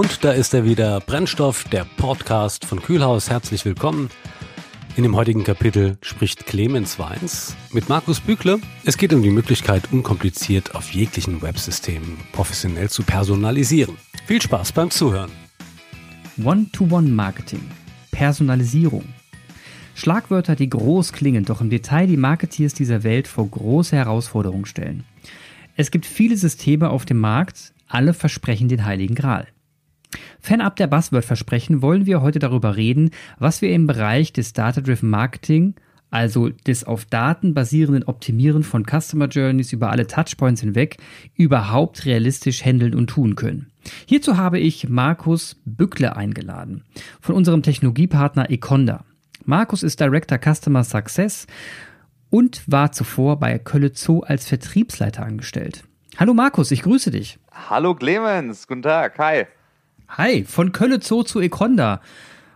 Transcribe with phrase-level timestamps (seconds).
[0.00, 3.28] Und da ist er wieder, Brennstoff, der Podcast von Kühlhaus.
[3.28, 4.08] Herzlich willkommen.
[4.96, 8.60] In dem heutigen Kapitel spricht Clemens Weins mit Markus Bügle.
[8.86, 13.98] Es geht um die Möglichkeit, unkompliziert auf jeglichen Websystemen professionell zu personalisieren.
[14.24, 15.30] Viel Spaß beim Zuhören.
[16.42, 17.60] One-to-One-Marketing.
[18.10, 19.04] Personalisierung.
[19.94, 25.04] Schlagwörter, die groß klingen, doch im Detail die Marketeers dieser Welt vor große Herausforderungen stellen.
[25.76, 29.46] Es gibt viele Systeme auf dem Markt, alle versprechen den heiligen Gral.
[30.40, 35.74] Fernab der Buzzword-Versprechen wollen wir heute darüber reden, was wir im Bereich des Data-Driven Marketing,
[36.10, 40.96] also des auf Daten basierenden Optimieren von Customer Journeys über alle Touchpoints hinweg,
[41.36, 43.70] überhaupt realistisch handeln und tun können.
[44.06, 46.84] Hierzu habe ich Markus Bückle eingeladen
[47.20, 49.04] von unserem Technologiepartner Econda.
[49.44, 51.46] Markus ist Director Customer Success
[52.28, 55.84] und war zuvor bei Kölle Zoo als Vertriebsleiter angestellt.
[56.18, 57.38] Hallo Markus, ich grüße dich.
[57.52, 59.46] Hallo Clemens, guten Tag, hi.
[60.16, 62.00] Hi, von Kölle Zoo zu Econda.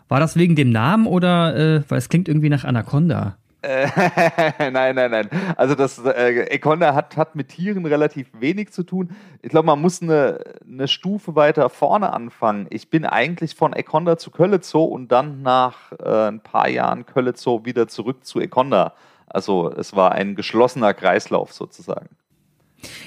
[0.08, 3.36] War das wegen dem Namen oder, äh, weil es klingt irgendwie nach Anaconda?
[3.62, 3.88] Äh,
[4.70, 5.28] nein, nein, nein.
[5.56, 9.10] Also das äh, Econda hat, hat mit Tieren relativ wenig zu tun.
[9.40, 12.66] Ich glaube, man muss eine, eine Stufe weiter vorne anfangen.
[12.70, 17.06] Ich bin eigentlich von Econda zu Kölle Zoo und dann nach äh, ein paar Jahren
[17.06, 18.94] Kölle Zoo wieder zurück zu Econda.
[19.26, 22.08] Also es war ein geschlossener Kreislauf sozusagen.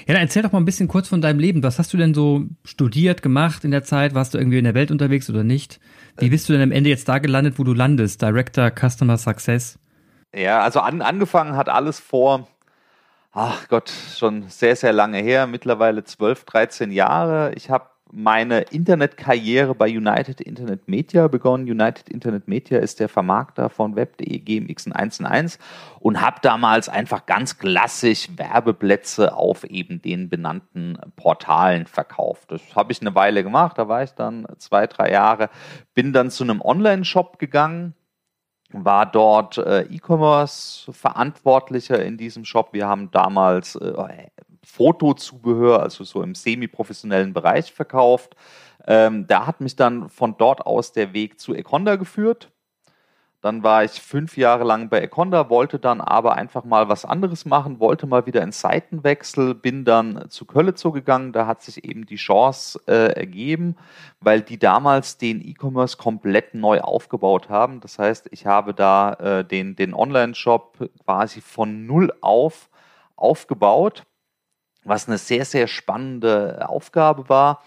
[0.08, 1.64] Ja, dann erzähl doch mal ein bisschen kurz von deinem Leben.
[1.64, 4.14] Was hast du denn so studiert, gemacht in der Zeit?
[4.14, 5.80] Warst du irgendwie in der Welt unterwegs oder nicht?
[6.20, 8.22] Wie bist du denn am Ende jetzt da gelandet, wo du landest?
[8.22, 9.78] Director Customer Success?
[10.36, 12.48] Ja, also an, angefangen hat alles vor,
[13.32, 17.54] ach Gott, schon sehr, sehr lange her, mittlerweile 12, 13 Jahre.
[17.56, 21.70] Ich habe meine Internetkarriere bei United Internet Media begonnen.
[21.70, 25.60] United Internet Media ist der Vermarkter von Web.de GMX 1 1
[26.00, 32.52] und habe damals einfach ganz klassisch Werbeplätze auf eben den benannten Portalen verkauft.
[32.52, 35.50] Das habe ich eine Weile gemacht, da war ich dann zwei, drei Jahre,
[35.94, 37.94] bin dann zu einem Online-Shop gegangen,
[38.72, 42.74] war dort äh, E-Commerce-Verantwortlicher in diesem Shop.
[42.74, 43.94] Wir haben damals äh,
[44.68, 48.36] Fotozubehör, also so im semi-professionellen Bereich verkauft.
[48.86, 52.52] Ähm, da hat mich dann von dort aus der Weg zu Econda geführt.
[53.42, 57.46] Dann war ich fünf Jahre lang bei Econda, wollte dann aber einfach mal was anderes
[57.46, 61.32] machen, wollte mal wieder in Seitenwechsel, bin dann zu Köllezo gegangen.
[61.32, 63.78] Da hat sich eben die Chance äh, ergeben,
[64.20, 67.80] weil die damals den E-Commerce komplett neu aufgebaut haben.
[67.80, 72.70] Das heißt, ich habe da äh, den, den Online-Shop quasi von null auf
[73.16, 74.04] aufgebaut
[74.88, 77.64] was eine sehr, sehr spannende Aufgabe war.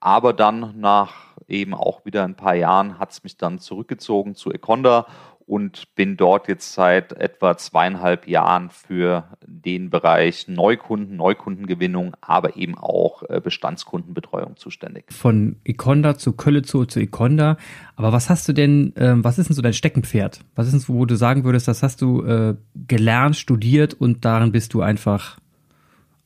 [0.00, 1.14] Aber dann nach
[1.48, 5.06] eben auch wieder ein paar Jahren hat es mich dann zurückgezogen zu Econda
[5.46, 12.78] und bin dort jetzt seit etwa zweieinhalb Jahren für den Bereich Neukunden, Neukundengewinnung, aber eben
[12.78, 15.04] auch äh, Bestandskundenbetreuung zuständig.
[15.10, 17.58] Von Econda zu Kölle zu, Econda.
[17.96, 20.40] Aber was hast du denn, äh, was ist denn so dein Steckenpferd?
[20.54, 24.52] Was ist denn wo du sagen würdest, das hast du äh, gelernt, studiert und darin
[24.52, 25.38] bist du einfach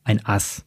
[0.09, 0.65] ein Ass?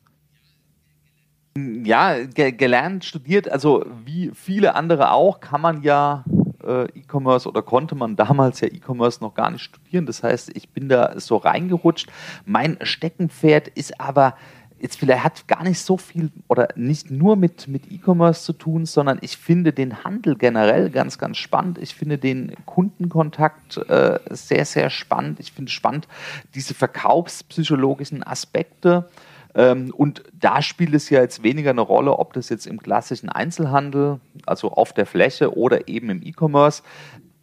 [1.56, 6.24] Ja, ge gelernt, studiert, also wie viele andere auch, kann man ja
[6.64, 10.06] äh, E-Commerce oder konnte man damals ja E-Commerce noch gar nicht studieren.
[10.06, 12.08] Das heißt, ich bin da so reingerutscht.
[12.46, 14.36] Mein Steckenpferd ist aber
[14.82, 18.84] jetzt vielleicht hat gar nicht so viel oder nicht nur mit, mit E-Commerce zu tun,
[18.84, 21.78] sondern ich finde den Handel generell ganz, ganz spannend.
[21.78, 25.38] Ich finde den Kundenkontakt äh, sehr, sehr spannend.
[25.38, 26.08] Ich finde spannend
[26.54, 29.08] diese verkaufspsychologischen Aspekte.
[29.54, 33.28] Ähm, und da spielt es ja jetzt weniger eine Rolle, ob das jetzt im klassischen
[33.28, 36.82] Einzelhandel, also auf der Fläche oder eben im E-Commerce,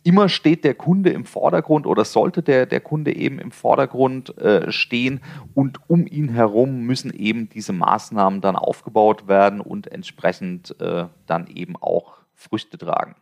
[0.04, 4.72] immer steht der Kunde im Vordergrund oder sollte der, der Kunde eben im Vordergrund äh,
[4.72, 5.22] stehen
[5.54, 11.48] und um ihn herum müssen eben diese Maßnahmen dann aufgebaut werden und entsprechend äh, dann
[11.48, 13.16] eben auch Früchte tragen.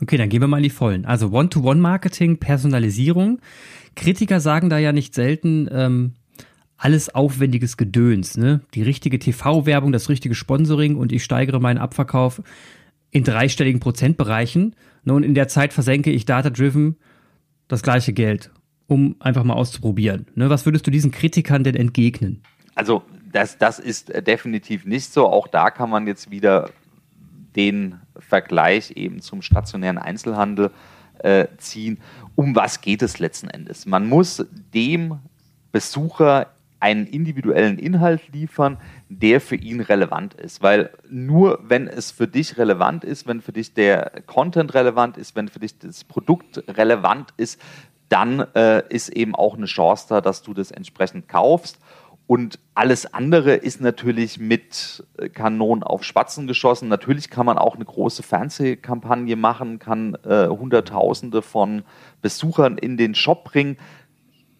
[0.00, 1.06] Okay, dann gehen wir mal in die Vollen.
[1.06, 3.40] Also One-to-One-Marketing, Personalisierung.
[3.96, 6.14] Kritiker sagen da ja nicht selten, ähm,
[6.78, 8.60] alles aufwendiges Gedöns, ne?
[8.72, 12.40] Die richtige TV-Werbung, das richtige Sponsoring und ich steigere meinen Abverkauf
[13.10, 14.76] in dreistelligen Prozentbereichen.
[15.04, 15.12] Ne?
[15.12, 16.96] Und in der Zeit versenke ich data-driven
[17.66, 18.50] das gleiche Geld,
[18.86, 20.26] um einfach mal auszuprobieren.
[20.36, 20.50] Ne?
[20.50, 22.42] Was würdest du diesen Kritikern denn entgegnen?
[22.76, 25.26] Also das, das ist definitiv nicht so.
[25.26, 26.70] Auch da kann man jetzt wieder
[27.56, 30.70] den Vergleich eben zum stationären Einzelhandel
[31.18, 31.98] äh, ziehen.
[32.36, 33.84] Um was geht es letzten Endes?
[33.84, 35.18] Man muss dem
[35.72, 36.46] Besucher
[36.80, 38.78] einen individuellen Inhalt liefern,
[39.08, 40.62] der für ihn relevant ist.
[40.62, 45.34] Weil nur wenn es für dich relevant ist, wenn für dich der Content relevant ist,
[45.34, 47.60] wenn für dich das Produkt relevant ist,
[48.08, 51.78] dann äh, ist eben auch eine Chance da, dass du das entsprechend kaufst.
[52.26, 55.02] Und alles andere ist natürlich mit
[55.32, 56.88] Kanonen auf Spatzen geschossen.
[56.88, 61.84] Natürlich kann man auch eine große Fernsehkampagne machen, kann äh, Hunderttausende von
[62.20, 63.78] Besuchern in den Shop bringen,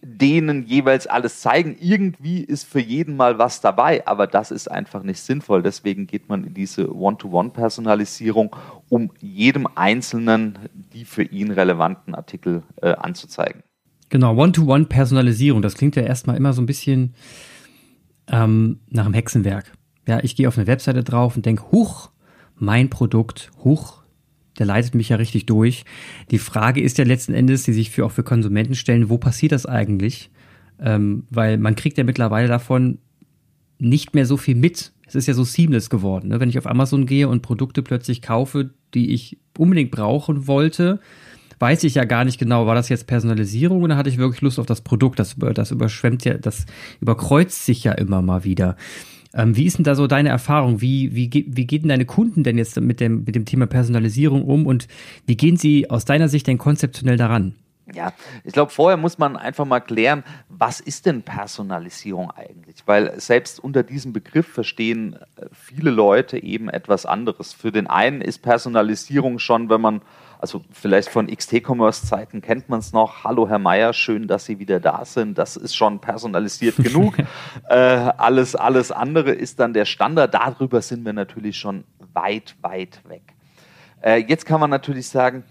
[0.01, 1.75] denen jeweils alles zeigen.
[1.79, 5.61] Irgendwie ist für jeden mal was dabei, aber das ist einfach nicht sinnvoll.
[5.61, 8.55] Deswegen geht man in diese One-to-One-Personalisierung,
[8.87, 10.57] um jedem Einzelnen
[10.93, 13.63] die für ihn relevanten Artikel äh, anzuzeigen.
[14.09, 15.61] Genau, One-to-One-Personalisierung.
[15.61, 17.13] Das klingt ja erstmal immer so ein bisschen
[18.27, 19.73] ähm, nach einem Hexenwerk.
[20.07, 22.09] Ja, ich gehe auf eine Webseite drauf und denke, huch,
[22.55, 23.98] mein Produkt, huch,
[24.59, 25.85] der leitet mich ja richtig durch.
[26.31, 29.51] Die Frage ist ja letzten Endes, die sich für, auch für Konsumenten stellen, wo passiert
[29.51, 30.29] das eigentlich?
[30.79, 32.99] Ähm, weil man kriegt ja mittlerweile davon
[33.79, 34.91] nicht mehr so viel mit.
[35.07, 36.29] Es ist ja so seamless geworden.
[36.29, 36.39] Ne?
[36.39, 40.99] Wenn ich auf Amazon gehe und Produkte plötzlich kaufe, die ich unbedingt brauchen wollte,
[41.59, 44.59] weiß ich ja gar nicht genau, war das jetzt Personalisierung oder hatte ich wirklich Lust
[44.59, 45.19] auf das Produkt?
[45.19, 46.65] Das, das überschwemmt ja, das
[47.01, 48.75] überkreuzt sich ja immer mal wieder.
[49.33, 50.81] Ähm, wie ist denn da so deine Erfahrung?
[50.81, 54.65] Wie, wie, wie gehen deine Kunden denn jetzt mit dem, mit dem Thema Personalisierung um
[54.65, 54.87] und
[55.27, 57.55] wie gehen sie aus deiner Sicht denn konzeptionell daran?
[57.93, 62.83] Ja, ich glaube, vorher muss man einfach mal klären, was ist denn Personalisierung eigentlich?
[62.85, 67.53] Weil selbst unter diesem Begriff verstehen äh, viele Leute eben etwas anderes.
[67.53, 70.01] Für den einen ist Personalisierung schon, wenn man
[70.39, 73.25] also vielleicht von XT-Commerce-Zeiten kennt man es noch.
[73.25, 75.37] Hallo Herr Meier, schön, dass Sie wieder da sind.
[75.37, 77.17] Das ist schon personalisiert genug.
[77.67, 80.33] äh, alles, alles andere ist dann der Standard.
[80.33, 81.83] Darüber sind wir natürlich schon
[82.13, 83.33] weit, weit weg.
[84.01, 85.43] Äh, jetzt kann man natürlich sagen,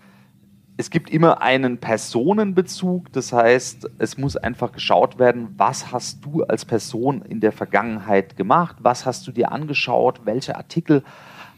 [0.79, 3.13] es gibt immer einen Personenbezug.
[3.13, 8.39] Das heißt, es muss einfach geschaut werden, was hast du als Person in der Vergangenheit
[8.39, 8.77] gemacht?
[8.81, 10.21] Was hast du dir angeschaut?
[10.25, 11.03] Welche Artikel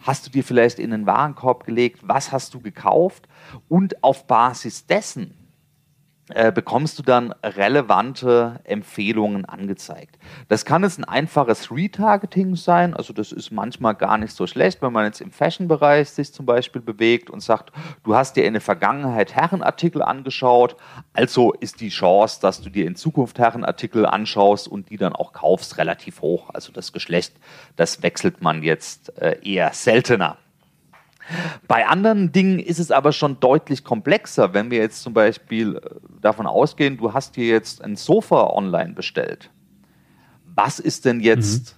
[0.01, 3.29] hast du dir vielleicht in den Warenkorb gelegt, was hast du gekauft?
[3.69, 5.35] Und auf Basis dessen
[6.55, 10.19] bekommst du dann relevante Empfehlungen angezeigt.
[10.49, 14.83] Das kann jetzt ein einfaches Retargeting sein, also das ist manchmal gar nicht so schlecht,
[14.83, 17.73] wenn man jetzt im Fashion-Bereich sich zum Beispiel bewegt und sagt,
[18.05, 20.77] du hast dir in der Vergangenheit Herrenartikel angeschaut,
[21.13, 25.33] also ist die Chance, dass du dir in Zukunft Herrenartikel anschaust und die dann auch
[25.33, 26.51] kaufst, relativ hoch.
[26.53, 27.35] Also das Geschlecht,
[27.77, 30.39] das wechselt man jetzt äh, eher seltener.
[31.69, 35.81] Bei anderen Dingen ist es aber schon deutlich komplexer, wenn wir jetzt zum Beispiel äh,
[36.21, 39.51] davon ausgehen, du hast dir jetzt ein Sofa online bestellt.
[40.45, 41.77] Was ist denn jetzt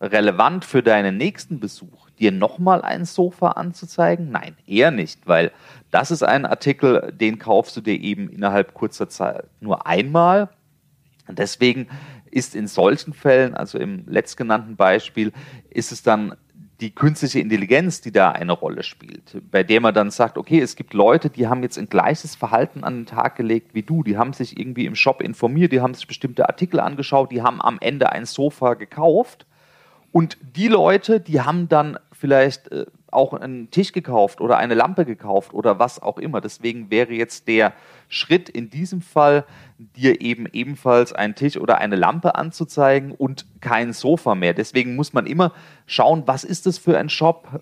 [0.00, 0.06] mhm.
[0.06, 2.10] relevant für deinen nächsten Besuch?
[2.18, 4.30] Dir nochmal ein Sofa anzuzeigen?
[4.30, 5.52] Nein, eher nicht, weil
[5.90, 10.48] das ist ein Artikel, den kaufst du dir eben innerhalb kurzer Zeit nur einmal.
[11.28, 11.88] deswegen
[12.30, 15.32] ist in solchen Fällen, also im letztgenannten Beispiel,
[15.70, 16.34] ist es dann
[16.80, 20.76] die künstliche Intelligenz, die da eine Rolle spielt, bei der man dann sagt, okay, es
[20.76, 24.18] gibt Leute, die haben jetzt ein gleiches Verhalten an den Tag gelegt wie du, die
[24.18, 27.78] haben sich irgendwie im Shop informiert, die haben sich bestimmte Artikel angeschaut, die haben am
[27.80, 29.46] Ende ein Sofa gekauft.
[30.12, 35.04] Und die Leute, die haben dann vielleicht äh, auch einen Tisch gekauft oder eine Lampe
[35.04, 36.40] gekauft oder was auch immer.
[36.40, 37.72] Deswegen wäre jetzt der
[38.08, 39.44] Schritt in diesem Fall,
[39.78, 44.54] dir eben ebenfalls einen Tisch oder eine Lampe anzuzeigen und kein Sofa mehr.
[44.54, 45.52] Deswegen muss man immer
[45.86, 47.60] schauen, was ist das für ein Shop,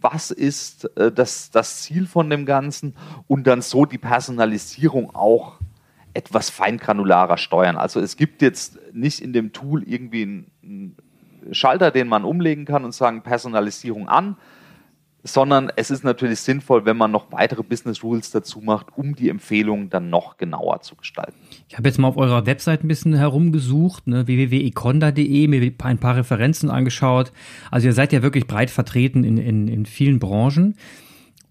[0.00, 2.94] was ist äh, das, das Ziel von dem Ganzen
[3.26, 5.58] und dann so die Personalisierung auch
[6.14, 7.76] etwas feingranularer steuern.
[7.76, 10.22] Also es gibt jetzt nicht in dem Tool irgendwie
[10.62, 10.96] einen
[11.52, 14.36] Schalter, den man umlegen kann und sagen Personalisierung an,
[15.26, 19.28] sondern es ist natürlich sinnvoll, wenn man noch weitere Business Rules dazu macht, um die
[19.28, 21.34] Empfehlungen dann noch genauer zu gestalten.
[21.68, 26.16] Ich habe jetzt mal auf eurer Website ein bisschen herumgesucht, ne, www.econda.de, mir ein paar
[26.16, 27.32] Referenzen angeschaut.
[27.70, 30.76] Also ihr seid ja wirklich breit vertreten in, in, in vielen Branchen.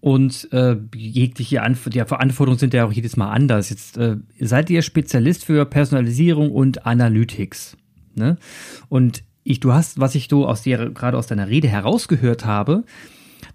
[0.00, 3.70] Und äh, jegliche Anf die Verantwortungen sind ja auch jedes Mal anders.
[3.70, 7.76] Jetzt äh, seid ihr Spezialist für Personalisierung und Analytics.
[8.14, 8.36] Ne?
[8.88, 12.84] Und ich, du hast, was ich du aus dir gerade aus deiner Rede herausgehört habe,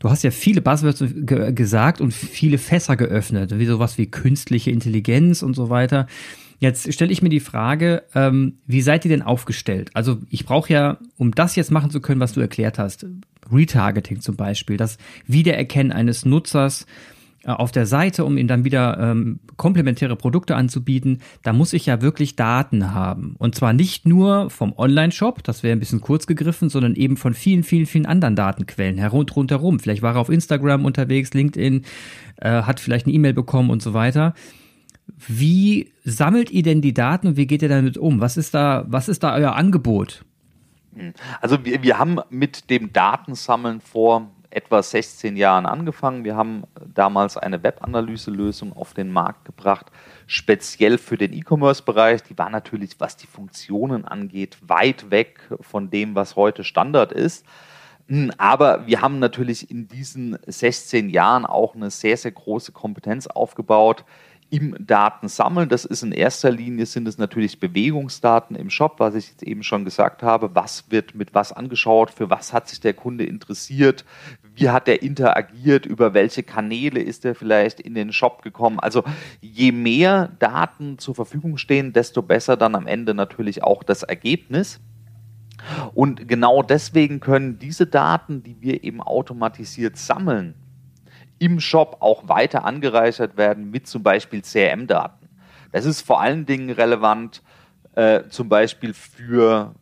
[0.01, 4.71] du hast ja viele Buzzwords ge gesagt und viele Fässer geöffnet, wie sowas wie künstliche
[4.71, 6.07] Intelligenz und so weiter.
[6.59, 9.91] Jetzt stelle ich mir die Frage, ähm, wie seid ihr denn aufgestellt?
[9.93, 13.05] Also ich brauche ja, um das jetzt machen zu können, was du erklärt hast,
[13.51, 16.85] Retargeting zum Beispiel, das Wiedererkennen eines Nutzers,
[17.45, 22.01] auf der Seite, um ihnen dann wieder ähm, komplementäre Produkte anzubieten, da muss ich ja
[22.01, 23.35] wirklich Daten haben.
[23.39, 27.33] Und zwar nicht nur vom Online-Shop, das wäre ein bisschen kurz gegriffen, sondern eben von
[27.33, 29.79] vielen, vielen, vielen anderen Datenquellen herund rundherum.
[29.79, 31.83] Vielleicht war er auf Instagram unterwegs, LinkedIn,
[32.37, 34.35] äh, hat vielleicht eine E-Mail bekommen und so weiter.
[35.27, 38.21] Wie sammelt ihr denn die Daten und wie geht ihr damit um?
[38.21, 40.23] Was ist da, was ist da euer Angebot?
[41.39, 46.23] Also wir, wir haben mit dem Datensammeln vor etwa 16 Jahren angefangen.
[46.23, 49.87] Wir haben damals eine Webanalyse-Lösung auf den Markt gebracht,
[50.27, 52.23] speziell für den E-Commerce-Bereich.
[52.23, 57.45] Die war natürlich, was die Funktionen angeht, weit weg von dem, was heute Standard ist.
[58.07, 63.27] Hm, aber wir haben natürlich in diesen 16 Jahren auch eine sehr, sehr große Kompetenz
[63.27, 64.03] aufgebaut
[64.51, 65.69] im Datensammeln.
[65.69, 69.63] Das ist in erster Linie sind es natürlich Bewegungsdaten im Shop, was ich jetzt eben
[69.63, 70.53] schon gesagt habe.
[70.53, 72.11] Was wird mit was angeschaut?
[72.11, 74.03] Für was hat sich der Kunde interessiert?
[74.53, 75.85] Wie hat er interagiert?
[75.85, 78.79] Über welche Kanäle ist er vielleicht in den Shop gekommen?
[78.79, 79.03] Also
[79.39, 84.79] je mehr Daten zur Verfügung stehen, desto besser dann am Ende natürlich auch das Ergebnis.
[85.93, 90.55] Und genau deswegen können diese Daten, die wir eben automatisiert sammeln,
[91.39, 95.27] im Shop auch weiter angereichert werden mit zum Beispiel CRM-Daten.
[95.71, 97.41] Das ist vor allen Dingen relevant
[97.95, 99.73] äh, zum Beispiel für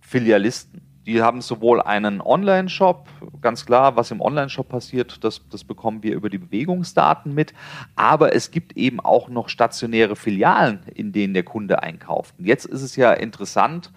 [0.00, 0.82] Filialisten.
[1.06, 3.08] Die haben sowohl einen Online-Shop,
[3.40, 7.54] ganz klar, was im Online-Shop passiert, das, das bekommen wir über die Bewegungsdaten mit,
[7.94, 12.34] aber es gibt eben auch noch stationäre Filialen, in denen der Kunde einkauft.
[12.38, 13.92] Und jetzt ist es ja interessant,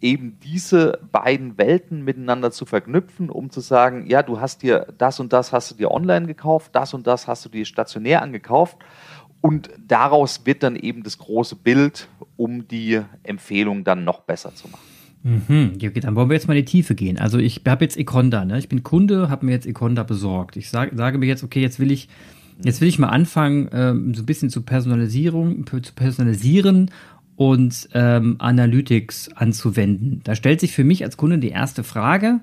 [0.00, 5.20] eben diese beiden Welten miteinander zu verknüpfen, um zu sagen, ja, du hast dir das
[5.20, 8.78] und das hast du dir online gekauft, das und das hast du dir stationär angekauft
[9.42, 14.68] und daraus wird dann eben das große Bild, um die Empfehlung dann noch besser zu
[14.68, 14.87] machen.
[15.22, 17.18] Mhm, okay, dann wollen wir jetzt mal in die Tiefe gehen.
[17.18, 18.58] Also ich habe jetzt Econda, ne?
[18.58, 20.56] Ich bin Kunde, habe mir jetzt Econda besorgt.
[20.56, 22.08] Ich sag, sage mir jetzt, okay, jetzt will ich,
[22.62, 26.90] jetzt will ich mal anfangen, ähm, so ein bisschen zu Personalisierung, zu personalisieren
[27.36, 30.20] und ähm, Analytics anzuwenden.
[30.24, 32.40] Da stellt sich für mich als Kunde die erste Frage,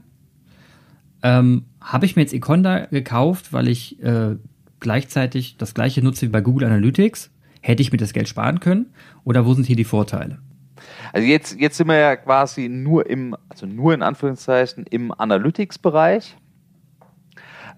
[1.23, 4.35] ähm, habe ich mir jetzt Econda gekauft, weil ich äh,
[4.79, 7.31] gleichzeitig das gleiche nutze wie bei Google Analytics?
[7.61, 8.87] Hätte ich mir das Geld sparen können?
[9.23, 10.37] Oder wo sind hier die Vorteile?
[11.15, 16.35] Also jetzt, jetzt sind wir ja quasi nur im, also nur in Anführungszeichen im Analytics-Bereich.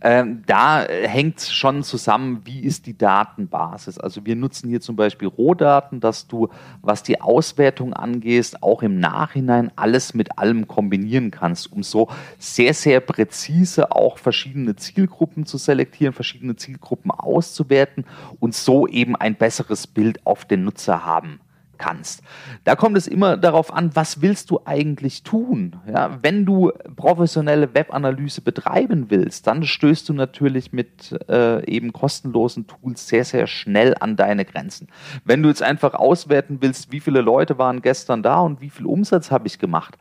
[0.01, 3.99] Ähm, da hängt es schon zusammen, wie ist die Datenbasis.
[3.99, 6.49] Also wir nutzen hier zum Beispiel Rohdaten, dass du,
[6.81, 12.73] was die Auswertung angehst, auch im Nachhinein alles mit allem kombinieren kannst, um so sehr,
[12.73, 18.03] sehr präzise auch verschiedene Zielgruppen zu selektieren, verschiedene Zielgruppen auszuwerten
[18.39, 21.39] und so eben ein besseres Bild auf den Nutzer haben
[21.77, 22.21] kannst.
[22.63, 25.75] Da kommt es immer darauf an, was willst du eigentlich tun?
[25.91, 32.67] Ja, wenn du professionelle Webanalyse betreiben willst, dann stößt du natürlich mit äh, eben kostenlosen
[32.67, 34.87] Tools sehr, sehr schnell an deine Grenzen.
[35.23, 38.85] Wenn du jetzt einfach auswerten willst, wie viele Leute waren gestern da und wie viel
[38.85, 39.97] Umsatz habe ich gemacht,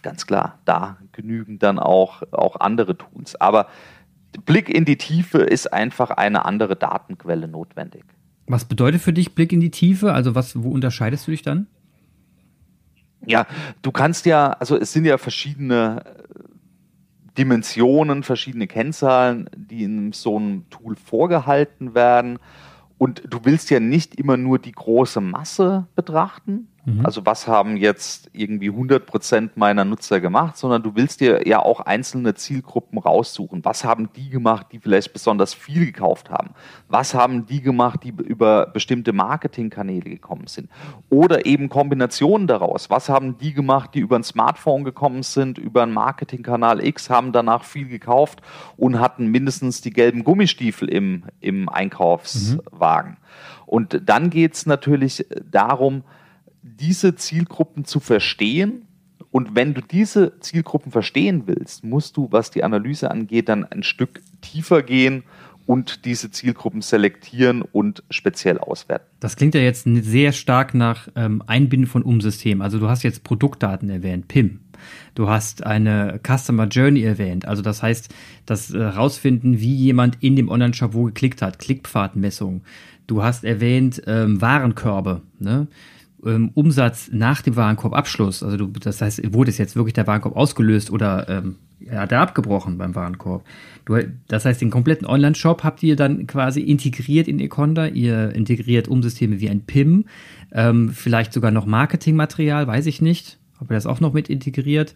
[0.00, 3.38] ganz klar, da genügen dann auch, auch andere Tools.
[3.40, 3.66] Aber
[4.46, 8.04] Blick in die Tiefe ist einfach eine andere Datenquelle notwendig.
[8.46, 10.12] Was bedeutet für dich Blick in die Tiefe?
[10.12, 11.66] Also was, wo unterscheidest du dich dann?
[13.24, 13.46] Ja,
[13.82, 16.42] du kannst ja, also es sind ja verschiedene äh,
[17.38, 22.38] Dimensionen, verschiedene Kennzahlen, die in so einem Tool vorgehalten werden.
[22.98, 27.06] Und du willst ja nicht immer nur die große Masse betrachten, Mhm.
[27.06, 31.60] Also was haben jetzt irgendwie 100 Prozent meiner Nutzer gemacht, sondern du willst dir ja
[31.60, 33.64] auch einzelne Zielgruppen raussuchen.
[33.64, 36.50] Was haben die gemacht, die vielleicht besonders viel gekauft haben?
[36.88, 40.70] Was haben die gemacht, die über bestimmte Marketingkanäle gekommen sind?
[41.08, 42.90] Oder eben Kombinationen daraus.
[42.90, 47.32] Was haben die gemacht, die über ein Smartphone gekommen sind, über einen Marketingkanal X, haben
[47.32, 48.42] danach viel gekauft
[48.76, 53.12] und hatten mindestens die gelben Gummistiefel im, im Einkaufswagen?
[53.12, 53.16] Mhm.
[53.66, 56.02] Und dann geht es natürlich darum,
[56.62, 58.86] diese Zielgruppen zu verstehen.
[59.30, 63.82] Und wenn du diese Zielgruppen verstehen willst, musst du, was die Analyse angeht, dann ein
[63.82, 65.24] Stück tiefer gehen
[65.66, 69.06] und diese Zielgruppen selektieren und speziell auswerten.
[69.20, 72.62] Das klingt ja jetzt sehr stark nach ähm, Einbinden von Umsystemen.
[72.62, 74.60] Also du hast jetzt Produktdaten erwähnt, PIM.
[75.14, 77.46] Du hast eine Customer Journey erwähnt.
[77.46, 78.12] Also das heißt,
[78.46, 82.62] das herausfinden, äh, wie jemand in dem Online-Shop wo geklickt hat, Klickpfadmessung.
[83.06, 85.22] Du hast erwähnt ähm, Warenkörbe.
[85.38, 85.68] Ne?
[86.24, 90.36] Ähm, Umsatz nach dem Warenkorbabschluss, also du, das heißt, wurde es jetzt wirklich der Warenkorb
[90.36, 91.56] ausgelöst oder ähm,
[91.90, 93.44] hat er abgebrochen beim Warenkorb?
[93.84, 93.98] Du,
[94.28, 97.86] das heißt, den kompletten Online-Shop habt ihr dann quasi integriert in Econda.
[97.86, 100.04] Ihr integriert Umsysteme wie ein PIM,
[100.52, 104.94] ähm, vielleicht sogar noch Marketingmaterial, weiß ich nicht, ob ihr das auch noch mit integriert.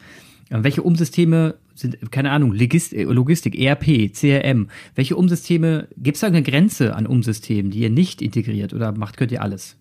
[0.51, 6.29] Ähm, welche Umsysteme sind, keine Ahnung, Logistik, Logistik ERP, CRM, welche Umsysteme, gibt es da
[6.29, 9.77] eine Grenze an Umsystemen, die ihr nicht integriert oder macht, könnt ihr alles?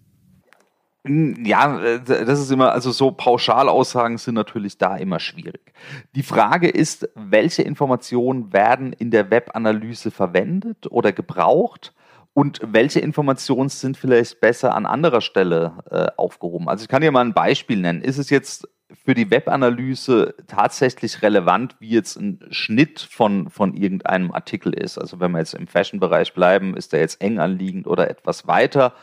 [1.08, 5.74] Ja, äh, das ist immer, also so Pauschalaussagen sind natürlich da immer schwierig.
[6.16, 11.94] Die Frage ist, welche Informationen werden in der Webanalyse verwendet oder gebraucht
[12.34, 16.68] und welche Informationen sind vielleicht besser an anderer Stelle äh, aufgehoben?
[16.68, 18.02] Also ich kann dir mal ein Beispiel nennen.
[18.02, 18.68] Ist es jetzt
[19.04, 24.98] für die Webanalyse tatsächlich relevant, wie jetzt ein Schnitt von, von irgendeinem Artikel ist.
[24.98, 28.94] Also wenn wir jetzt im Fashion-Bereich bleiben, ist der jetzt eng anliegend oder etwas weiter?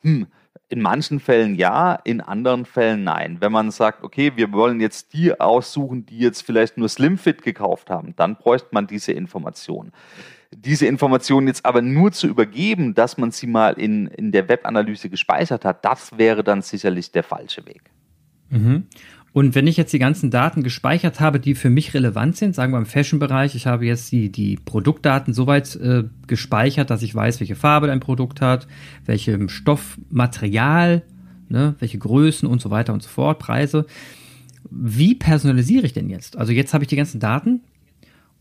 [0.00, 0.28] Hm,
[0.68, 3.38] in manchen Fällen ja, in anderen Fällen nein.
[3.40, 7.90] Wenn man sagt, okay, wir wollen jetzt die aussuchen, die jetzt vielleicht nur Slimfit gekauft
[7.90, 9.92] haben, dann bräuchte man diese Information.
[10.50, 15.10] Diese Information jetzt aber nur zu übergeben, dass man sie mal in, in der Webanalyse
[15.10, 17.90] gespeichert hat, das wäre dann sicherlich der falsche Weg.
[18.50, 18.86] Mhm.
[19.38, 22.72] Und wenn ich jetzt die ganzen Daten gespeichert habe, die für mich relevant sind, sagen
[22.72, 27.38] wir im Fashion-Bereich, ich habe jetzt die, die Produktdaten soweit äh, gespeichert, dass ich weiß,
[27.38, 28.66] welche Farbe dein Produkt hat,
[29.06, 31.04] welchem Stoffmaterial,
[31.48, 33.86] ne, welche Größen und so weiter und so fort, Preise.
[34.72, 36.36] Wie personalisiere ich denn jetzt?
[36.36, 37.60] Also jetzt habe ich die ganzen Daten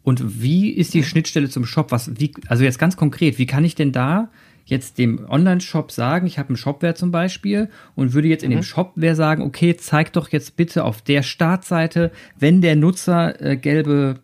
[0.02, 1.92] und wie ist die Schnittstelle zum Shop?
[1.92, 4.30] Was, wie, also jetzt ganz konkret, wie kann ich denn da
[4.70, 8.56] jetzt dem Online-Shop sagen, ich habe einen Shopware zum Beispiel und würde jetzt in mhm.
[8.56, 13.58] dem Shopware sagen, okay, zeig doch jetzt bitte auf der Startseite, wenn der Nutzer äh,
[13.58, 14.20] gelbe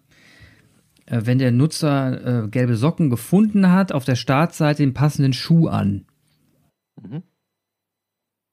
[1.05, 5.67] äh, wenn der Nutzer äh, gelbe Socken gefunden hat, auf der Startseite den passenden Schuh
[5.67, 6.05] an.
[7.01, 7.23] Mhm.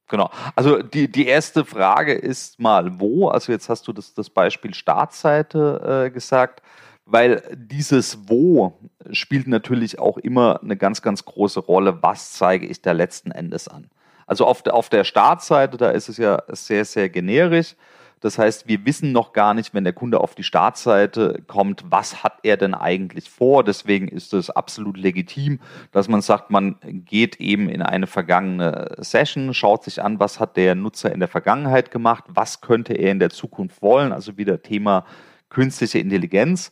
[0.09, 0.30] Genau.
[0.56, 3.28] Also die, die erste Frage ist mal wo.
[3.28, 6.62] Also jetzt hast du das, das Beispiel Startseite äh, gesagt
[7.11, 8.79] weil dieses Wo
[9.11, 13.69] spielt natürlich auch immer eine ganz, ganz große Rolle, was zeige ich da letzten Endes
[13.69, 13.90] an.
[14.26, 17.75] Also auf der, auf der Startseite, da ist es ja sehr, sehr generisch.
[18.21, 22.23] Das heißt, wir wissen noch gar nicht, wenn der Kunde auf die Startseite kommt, was
[22.23, 23.64] hat er denn eigentlich vor.
[23.64, 25.59] Deswegen ist es absolut legitim,
[25.90, 30.59] dass man sagt, man geht eben in eine vergangene Session, schaut sich an, was hat
[30.59, 34.12] der Nutzer in der Vergangenheit gemacht, was könnte er in der Zukunft wollen.
[34.12, 35.07] Also wieder Thema
[35.49, 36.71] künstliche Intelligenz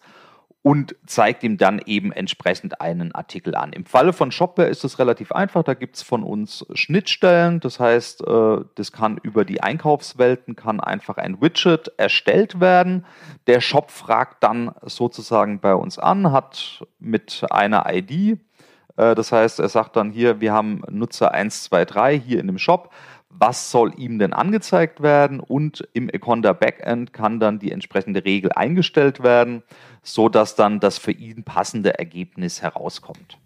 [0.63, 3.73] und zeigt ihm dann eben entsprechend einen Artikel an.
[3.73, 5.63] Im Falle von Shopware ist es relativ einfach.
[5.63, 7.61] Da gibt es von uns Schnittstellen.
[7.61, 13.07] Das heißt, äh, das kann über die Einkaufswelten kann einfach ein Widget erstellt werden.
[13.47, 18.39] Der Shop fragt dann sozusagen bei uns an, hat mit einer ID.
[18.97, 22.93] Äh, das heißt, er sagt dann hier, wir haben Nutzer 123 hier in dem Shop
[23.39, 28.53] was soll ihm denn angezeigt werden und im Econda Backend kann dann die entsprechende Regel
[28.53, 29.63] eingestellt werden,
[30.03, 33.39] so dass dann das für ihn passende Ergebnis herauskommt.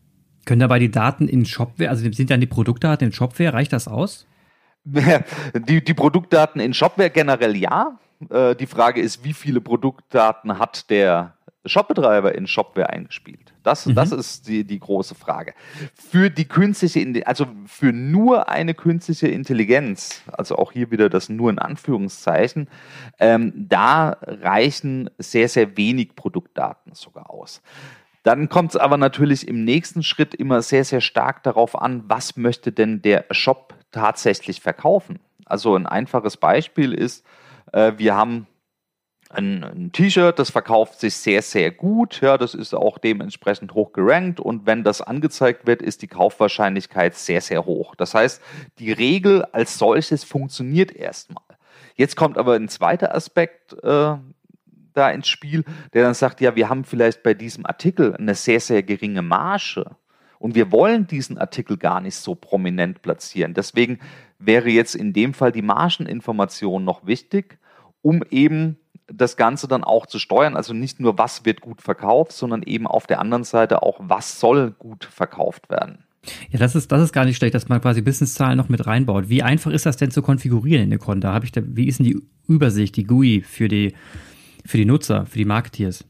[0.45, 3.87] Können dabei die Daten in Shopware, also sind dann die Produktdaten in Shopware, reicht das
[3.89, 4.27] aus?
[4.85, 8.01] Die, die Produktdaten in Shopware generell ja.
[8.31, 13.53] Äh, die Frage ist, wie viele Produktdaten hat der Shopbetreiber in Shopware eingespielt?
[13.63, 13.95] Das, mhm.
[13.95, 15.55] das ist die, die große Frage.
[15.95, 21.51] Für die künstliche, also für nur eine künstliche Intelligenz, also auch hier wieder das nur
[21.51, 22.69] in Anführungszeichen,
[23.19, 27.63] ähm, da reichen sehr, sehr wenig Produktdaten sogar aus.
[28.23, 32.37] Dann kommt es aber natürlich im nächsten Schritt immer sehr, sehr stark darauf an, was
[32.37, 35.19] möchte denn der Shop tatsächlich verkaufen.
[35.45, 37.25] Also ein einfaches Beispiel ist,
[37.73, 38.47] äh, wir haben
[39.33, 42.21] ein, ein T-Shirt, das verkauft sich sehr, sehr gut.
[42.21, 47.15] Ja, das ist auch dementsprechend hoch gerankt und wenn das angezeigt wird, ist die Kaufwahrscheinlichkeit
[47.15, 47.95] sehr, sehr hoch.
[47.95, 48.41] Das heißt,
[48.79, 51.45] die Regel als solches funktioniert erstmal.
[51.95, 54.17] Jetzt kommt aber ein zweiter Aspekt äh,
[54.95, 58.61] da ins Spiel, der dann sagt, ja, wir haben vielleicht bei diesem Artikel eine sehr,
[58.61, 59.97] sehr geringe Marge
[60.39, 63.55] und wir wollen diesen Artikel gar nicht so prominent platzieren.
[63.55, 64.01] Deswegen
[64.39, 67.59] wäre jetzt in dem Fall die Margeninformation noch wichtig,
[68.03, 68.79] um eben
[69.17, 70.57] das Ganze dann auch zu steuern.
[70.57, 74.41] Also nicht nur, was wird gut verkauft, sondern eben auf der anderen Seite auch, was
[74.41, 76.05] soll gut verkauft werden.
[76.51, 79.29] Ja, das ist, das ist gar nicht schlecht, dass man quasi Businesszahlen noch mit reinbaut.
[79.29, 81.33] Wie einfach ist das denn zu konfigurieren in der Conda?
[81.33, 83.95] Habe ich da, wie ist denn die Übersicht, die GUI für die,
[84.65, 86.05] für die Nutzer, für die Marketeers?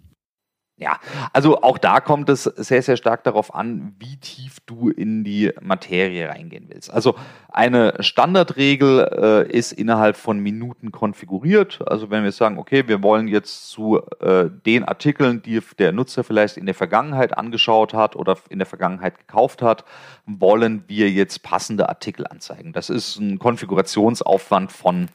[0.78, 0.98] Ja,
[1.32, 5.52] also auch da kommt es sehr, sehr stark darauf an, wie tief du in die
[5.60, 6.90] Materie reingehen willst.
[6.90, 7.14] Also
[7.50, 11.80] eine Standardregel äh, ist innerhalb von Minuten konfiguriert.
[11.86, 16.24] Also wenn wir sagen, okay, wir wollen jetzt zu äh, den Artikeln, die der Nutzer
[16.24, 19.84] vielleicht in der Vergangenheit angeschaut hat oder in der Vergangenheit gekauft hat,
[20.26, 22.72] wollen wir jetzt passende Artikel anzeigen.
[22.72, 25.08] Das ist ein Konfigurationsaufwand von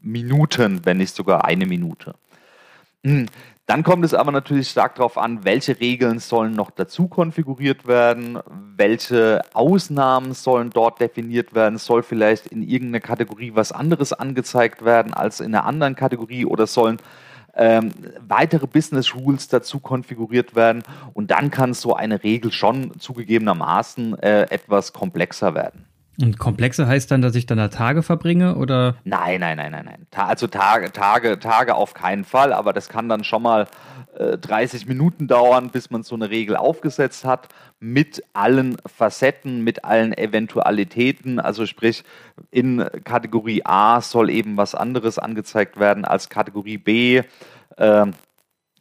[0.00, 2.16] Minuten, wenn nicht sogar eine Minute.
[3.04, 3.26] Hm.
[3.66, 8.40] Dann kommt es aber natürlich stark darauf an, welche Regeln sollen noch dazu konfiguriert werden,
[8.76, 15.14] welche Ausnahmen sollen dort definiert werden, soll vielleicht in irgendeiner Kategorie was anderes angezeigt werden
[15.14, 16.96] als in einer anderen Kategorie oder sollen
[17.54, 17.92] ähm,
[18.26, 20.82] weitere Business Rules dazu konfiguriert werden
[21.14, 25.86] und dann kann so eine Regel schon zugegebenermaßen äh, etwas komplexer werden.
[26.20, 28.96] Und komplexer heißt dann, dass ich dann da Tage verbringe oder?
[29.04, 30.06] Nein, nein, nein, nein, nein.
[30.14, 33.66] also Tage, Tage, Tage auf keinen Fall, aber das kann dann schon mal
[34.16, 39.84] äh, 30 Minuten dauern, bis man so eine Regel aufgesetzt hat, mit allen Facetten, mit
[39.84, 41.40] allen Eventualitäten.
[41.40, 42.04] Also sprich,
[42.50, 47.22] in Kategorie A soll eben was anderes angezeigt werden als Kategorie B.
[47.76, 48.06] Äh,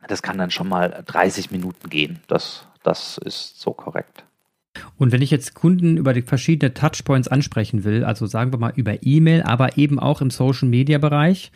[0.08, 2.22] das kann dann schon mal 30 Minuten gehen.
[2.28, 4.26] Das, das ist so korrekt.
[4.98, 8.74] Und wenn ich jetzt Kunden über die verschiedenen Touchpoints ansprechen will, also sagen wir mal
[8.76, 11.52] über E-Mail, aber eben auch im Social-Media-Bereich,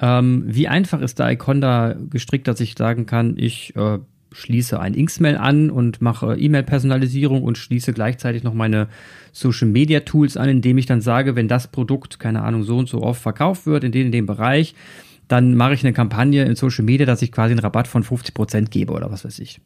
[0.00, 3.98] ähm, wie einfach ist da Iconda gestrickt, dass ich sagen kann, ich äh,
[4.32, 8.88] schließe ein Inksmail an und mache E-Mail-Personalisierung und schließe gleichzeitig noch meine
[9.32, 13.22] Social-Media-Tools an, indem ich dann sage, wenn das Produkt, keine Ahnung, so und so oft
[13.22, 14.74] verkauft wird, in dem, in dem Bereich,
[15.28, 18.68] dann mache ich eine Kampagne in Social Media, dass ich quasi einen Rabatt von 50%
[18.68, 19.60] gebe oder was weiß ich.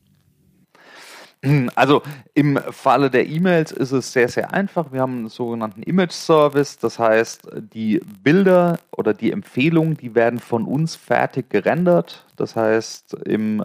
[1.76, 2.02] Also
[2.34, 4.90] im Falle der E-Mails ist es sehr, sehr einfach.
[4.90, 6.78] Wir haben einen sogenannten Image Service.
[6.78, 12.24] Das heißt, die Bilder oder die Empfehlungen, die werden von uns fertig gerendert.
[12.36, 13.64] Das heißt, im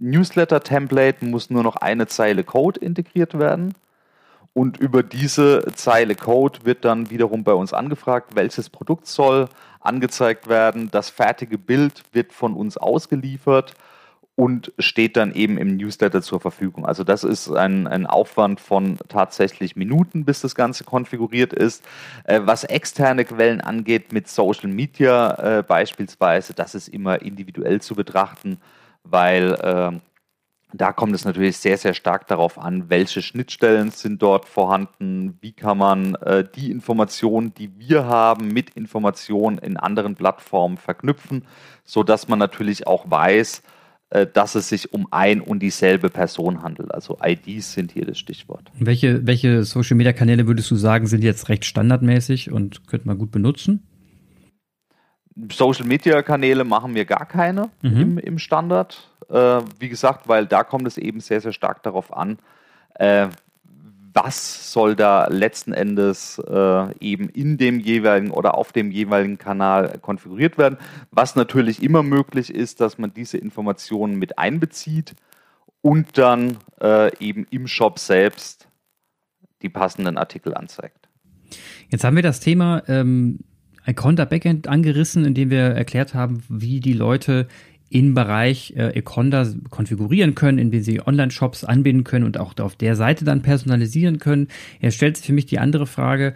[0.00, 3.74] Newsletter-Template muss nur noch eine Zeile Code integriert werden.
[4.52, 10.48] Und über diese Zeile Code wird dann wiederum bei uns angefragt, welches Produkt soll angezeigt
[10.48, 10.90] werden.
[10.90, 13.74] Das fertige Bild wird von uns ausgeliefert
[14.38, 16.86] und steht dann eben im Newsletter zur Verfügung.
[16.86, 21.84] Also das ist ein, ein Aufwand von tatsächlich Minuten, bis das Ganze konfiguriert ist.
[22.22, 27.96] Äh, was externe Quellen angeht, mit Social Media äh, beispielsweise, das ist immer individuell zu
[27.96, 28.60] betrachten,
[29.02, 29.98] weil äh,
[30.72, 35.52] da kommt es natürlich sehr, sehr stark darauf an, welche Schnittstellen sind dort vorhanden, wie
[35.52, 41.44] kann man äh, die Informationen, die wir haben, mit Informationen in anderen Plattformen verknüpfen,
[41.82, 43.64] sodass man natürlich auch weiß,
[44.10, 46.94] dass es sich um ein und dieselbe Person handelt.
[46.94, 48.70] Also IDs sind hier das Stichwort.
[48.78, 53.18] Welche, welche Social Media Kanäle würdest du sagen, sind jetzt recht standardmäßig und könnte man
[53.18, 53.86] gut benutzen?
[55.52, 58.00] Social Media Kanäle machen wir gar keine mhm.
[58.00, 59.10] im, im, Standard.
[59.28, 62.38] Äh, wie gesagt, weil da kommt es eben sehr, sehr stark darauf an,
[62.94, 63.28] äh,
[64.24, 69.98] was soll da letzten Endes äh, eben in dem jeweiligen oder auf dem jeweiligen Kanal
[70.00, 70.78] konfiguriert werden.
[71.10, 75.14] Was natürlich immer möglich ist, dass man diese Informationen mit einbezieht
[75.82, 78.68] und dann äh, eben im Shop selbst
[79.62, 81.08] die passenden Artikel anzeigt.
[81.88, 83.40] Jetzt haben wir das Thema ähm,
[83.86, 87.46] Iconda Backend angerissen, indem wir erklärt haben, wie die Leute
[87.90, 92.96] im Bereich äh, Econda konfigurieren können, indem sie Online-Shops anbinden können und auch auf der
[92.96, 94.48] Seite dann personalisieren können.
[94.80, 96.34] Jetzt stellt sich für mich die andere Frage.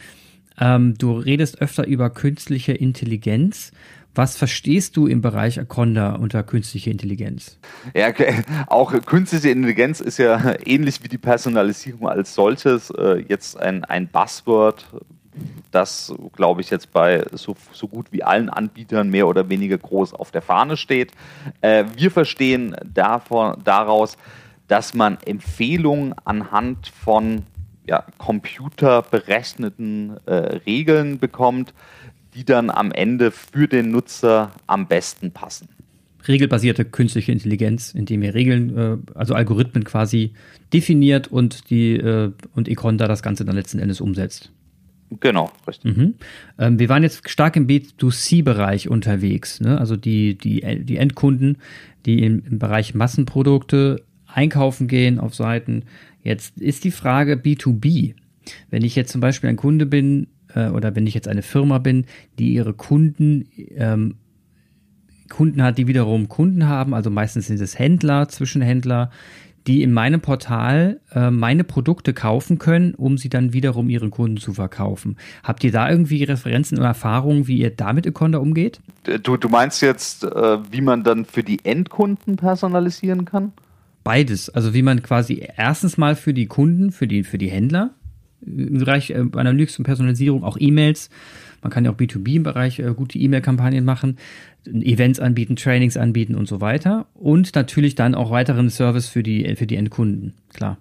[0.59, 3.73] Ähm, du redest öfter über künstliche Intelligenz.
[4.15, 7.59] Was verstehst du im Bereich Aconda unter künstliche Intelligenz?
[7.95, 8.43] Ja, okay.
[8.67, 14.09] auch künstliche Intelligenz ist ja ähnlich wie die Personalisierung als solches äh, jetzt ein, ein
[14.09, 14.87] Buzzword,
[15.71, 20.13] das, glaube ich, jetzt bei so, so, gut wie allen Anbietern mehr oder weniger groß
[20.13, 21.13] auf der Fahne steht.
[21.61, 24.19] Äh, wir verstehen davon, daraus,
[24.69, 27.45] dass man Empfehlungen anhand von
[27.87, 30.35] ja, computerberechneten äh,
[30.67, 31.75] Regeln bekommt,
[32.35, 35.69] die dann am Ende für den Nutzer am besten passen.
[36.27, 40.33] Regelbasierte künstliche Intelligenz, indem ihr Regeln, äh, also Algorithmen quasi
[40.73, 44.53] definiert und die äh, und Econda das Ganze dann letzten Endes umsetzt.
[45.21, 45.97] Genau, richtig.
[45.97, 46.15] Mhm.
[46.59, 49.79] Ähm, wir waren jetzt stark im B2C-Bereich unterwegs, ne?
[49.79, 51.59] also die, die, die Endkunden,
[52.07, 55.85] die im, im Bereich Massenprodukte einkaufen gehen auf Seiten.
[56.23, 58.15] Jetzt ist die Frage B2B.
[58.71, 61.79] Wenn ich jetzt zum Beispiel ein Kunde bin äh, oder wenn ich jetzt eine Firma
[61.79, 62.07] bin,
[62.39, 64.17] die ihre Kunden ähm,
[65.29, 69.11] Kunden hat, die wiederum Kunden haben, also meistens sind es Händler, Zwischenhändler,
[69.67, 74.37] die in meinem Portal äh, meine Produkte kaufen können, um sie dann wiederum ihren Kunden
[74.37, 75.17] zu verkaufen.
[75.43, 78.81] Habt ihr da irgendwie Referenzen und Erfahrungen, wie ihr damit Econda umgeht?
[79.05, 83.53] Du, du meinst jetzt, äh, wie man dann für die Endkunden personalisieren kann?
[84.05, 84.51] Beides.
[84.51, 87.91] Also wie man quasi erstens mal für die Kunden, für die, für die Händler
[88.45, 91.11] im Bereich äh, Analytics und Personalisierung auch E-Mails
[91.63, 94.19] man kann ja auch B2B im Bereich äh, gute E-Mail-Kampagnen machen,
[94.67, 97.07] Events anbieten, Trainings anbieten und so weiter.
[97.15, 100.77] Und natürlich dann auch weiteren Service für die, für die Endkunden, klar.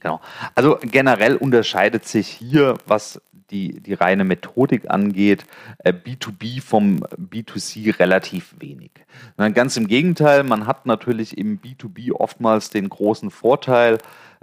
[0.00, 0.20] Genau.
[0.54, 5.44] Also generell unterscheidet sich hier, was die, die reine Methodik angeht,
[5.84, 8.90] B2B äh, vom B2C relativ wenig.
[9.36, 13.98] Ganz im Gegenteil, man hat natürlich im B2B oftmals den großen Vorteil,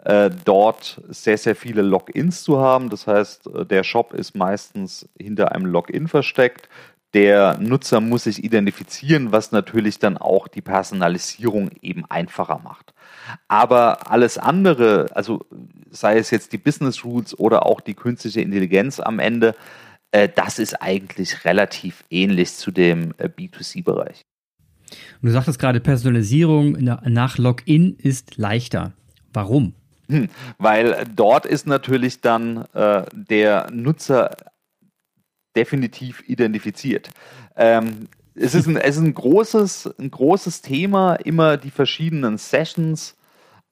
[0.06, 2.90] äh, dort sehr, sehr viele Logins zu haben.
[2.90, 6.68] Das heißt, äh, der Shop ist meistens hinter einem Login versteckt.
[7.14, 12.94] Der Nutzer muss sich identifizieren, was natürlich dann auch die Personalisierung eben einfacher macht.
[13.48, 15.46] Aber alles andere, also
[15.92, 19.56] sei es jetzt die Business Rules oder auch die künstliche Intelligenz am Ende,
[20.12, 24.22] äh, das ist eigentlich relativ ähnlich zu dem äh, B2C-Bereich.
[25.22, 28.94] Und du sagtest gerade, Personalisierung nach Login ist leichter.
[29.34, 29.74] Warum?
[30.10, 34.36] Hm, weil dort ist natürlich dann äh, der Nutzer
[35.56, 37.10] definitiv identifiziert.
[37.56, 43.16] Ähm, es ist, ein, es ist ein, großes, ein großes Thema, immer die verschiedenen Sessions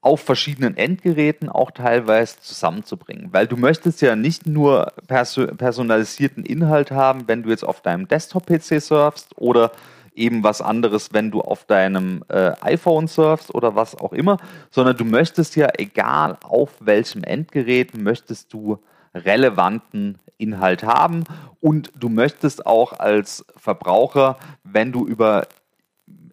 [0.01, 3.29] auf verschiedenen Endgeräten auch teilweise zusammenzubringen.
[3.31, 8.07] Weil du möchtest ja nicht nur perso personalisierten Inhalt haben, wenn du jetzt auf deinem
[8.07, 9.71] Desktop-PC surfst oder
[10.15, 14.37] eben was anderes, wenn du auf deinem äh, iPhone surfst oder was auch immer,
[14.71, 18.79] sondern du möchtest ja, egal auf welchem Endgerät, möchtest du
[19.13, 21.23] relevanten Inhalt haben
[21.59, 25.47] und du möchtest auch als Verbraucher, wenn du über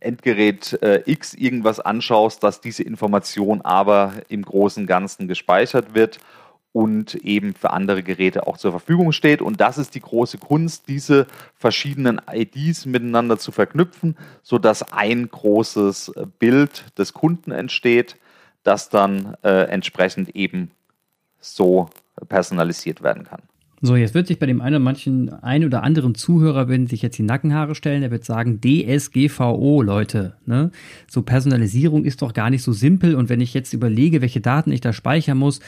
[0.01, 6.19] Endgerät äh, X irgendwas anschaust, dass diese Information aber im Großen Ganzen gespeichert wird
[6.73, 9.43] und eben für andere Geräte auch zur Verfügung steht.
[9.43, 16.13] Und das ist die große Kunst, diese verschiedenen IDs miteinander zu verknüpfen, sodass ein großes
[16.39, 18.17] Bild des Kunden entsteht,
[18.63, 20.71] das dann äh, entsprechend eben
[21.41, 21.89] so
[22.29, 23.43] personalisiert werden kann.
[23.81, 27.01] So, jetzt wird sich bei dem einen oder manchen, ein oder anderen Zuhörer, wenn sich
[27.03, 30.37] jetzt die Nackenhaare stellen, der wird sagen, DSGVO, Leute.
[30.47, 30.73] Ne?
[31.07, 33.15] So Personalisierung ist doch gar nicht so simpel.
[33.15, 35.61] Und wenn ich jetzt überlege, welche Daten ich da speichern muss,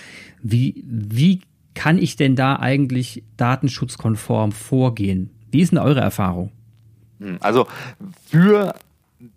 [0.42, 1.42] wie, wie
[1.75, 5.31] kann ich denn da eigentlich datenschutzkonform vorgehen?
[5.53, 6.51] Wie ist denn eure Erfahrung?
[7.20, 7.68] Hm, also
[8.27, 8.75] für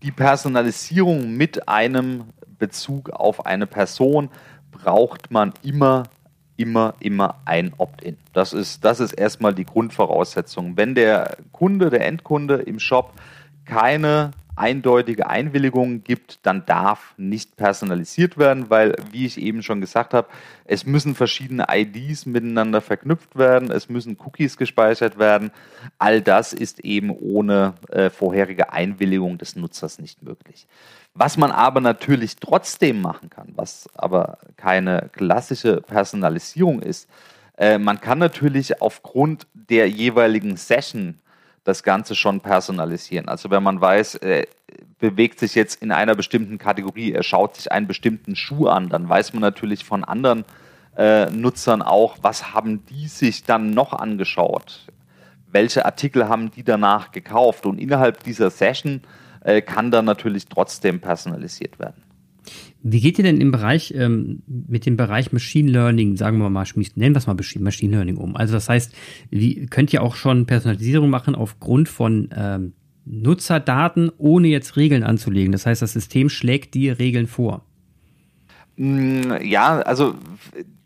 [0.02, 2.24] die Personalisierung mit einem
[2.58, 4.30] Bezug auf eine Person
[4.72, 6.04] braucht man immer
[6.64, 8.16] immer, immer ein Opt-in.
[8.32, 10.78] Das ist, das ist erstmal die Grundvoraussetzung.
[10.78, 13.14] Wenn der Kunde, der Endkunde im Shop
[13.66, 20.14] keine eindeutige Einwilligung gibt, dann darf nicht personalisiert werden, weil, wie ich eben schon gesagt
[20.14, 20.28] habe,
[20.66, 25.52] es müssen verschiedene IDs miteinander verknüpft werden, es müssen Cookies gespeichert werden.
[25.98, 30.68] All das ist eben ohne äh, vorherige Einwilligung des Nutzers nicht möglich.
[31.16, 37.10] Was man aber natürlich trotzdem machen kann, was aber keine klassische Personalisierung ist,
[37.58, 41.20] äh, man kann natürlich aufgrund der jeweiligen Session
[41.64, 43.30] das Ganze schon personalisieren.
[43.30, 44.48] Also wenn man weiß, äh,
[45.00, 49.08] bewegt sich jetzt in einer bestimmten Kategorie, er schaut sich einen bestimmten Schuh an, dann
[49.08, 50.46] weiß man natürlich von anderen
[50.98, 54.88] äh, Nutzern auch, was haben die sich dann noch angeschaut?
[55.52, 57.66] Welche Artikel haben die danach gekauft?
[57.66, 59.02] Und innerhalb dieser Session
[59.42, 62.03] äh, kann dann natürlich trotzdem personalisiert werden.
[62.86, 66.66] Wie geht ihr denn im Bereich, ähm, mit dem Bereich Machine Learning, sagen wir mal,
[66.96, 68.36] nennen wir es mal Machine Learning um?
[68.36, 68.94] Also das heißt,
[69.30, 72.74] wie, könnt ihr auch schon Personalisierung machen aufgrund von ähm,
[73.06, 75.54] Nutzerdaten, ohne jetzt Regeln anzulegen?
[75.54, 77.64] Das heißt, das System schlägt dir Regeln vor.
[78.76, 80.16] Mm, ja, also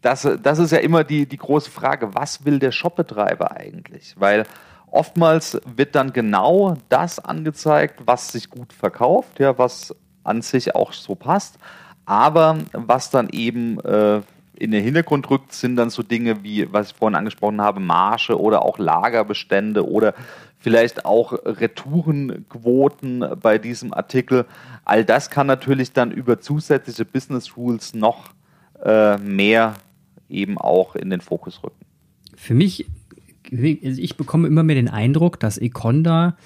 [0.01, 4.13] das, das ist ja immer die, die große Frage, was will der Shopbetreiber eigentlich?
[4.19, 4.43] Weil
[4.91, 10.93] oftmals wird dann genau das angezeigt, was sich gut verkauft, ja, was an sich auch
[10.93, 11.57] so passt.
[12.07, 14.21] Aber was dann eben äh,
[14.55, 18.39] in den Hintergrund rückt, sind dann so Dinge wie, was ich vorhin angesprochen habe, Marge
[18.39, 20.13] oder auch Lagerbestände oder
[20.57, 24.45] vielleicht auch Retourenquoten bei diesem Artikel.
[24.85, 28.29] All das kann natürlich dann über zusätzliche Business Rules noch
[28.83, 29.75] äh, mehr
[30.29, 31.85] eben auch in den Fokus rücken.
[32.37, 32.85] Für mich,
[33.51, 36.37] also ich bekomme immer mehr den Eindruck, dass Econda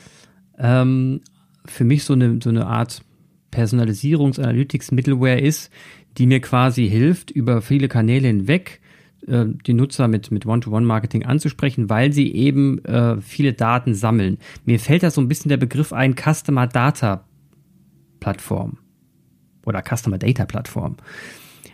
[0.57, 1.21] ähm,
[1.65, 3.03] für mich so eine, so eine Art
[3.51, 5.71] Personalisierungs-Analytics-Middleware ist,
[6.17, 8.81] die mir quasi hilft, über viele Kanäle hinweg
[9.27, 14.37] äh, die Nutzer mit, mit One-to-One-Marketing anzusprechen, weil sie eben äh, viele Daten sammeln.
[14.65, 17.25] Mir fällt da so ein bisschen der Begriff ein, Customer Data
[18.19, 18.77] Plattform
[19.65, 20.97] oder Customer Data Plattform.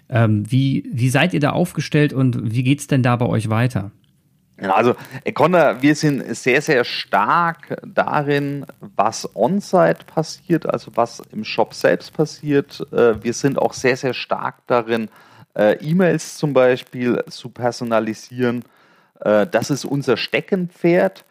[0.10, 3.50] Ähm, wie, wie seid ihr da aufgestellt und wie geht es denn da bei euch
[3.50, 3.92] weiter?
[4.60, 11.74] Also Econda, wir sind sehr, sehr stark darin, was on-site passiert, also was im Shop
[11.76, 12.82] selbst passiert.
[12.92, 15.10] Äh, wir sind auch sehr, sehr stark darin,
[15.56, 18.64] äh, E-Mails zum Beispiel zu personalisieren.
[19.20, 21.24] Äh, das ist unser Steckenpferd.